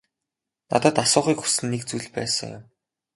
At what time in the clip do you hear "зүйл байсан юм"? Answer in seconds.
1.89-2.63